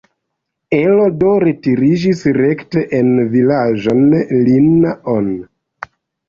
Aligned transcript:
Elo 0.77 1.03
do 1.23 1.33
retiriĝis 1.43 2.23
rekte 2.37 2.83
en 3.01 3.11
vilaĝon 3.35 4.03
Linna-on. 4.49 5.31